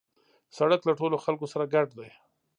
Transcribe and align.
سړک 0.57 0.81
له 0.85 0.93
ټولو 0.99 1.15
خلکو 1.25 1.45
سره 1.53 1.71
ګډ 1.73 1.87
دی. 1.99 2.09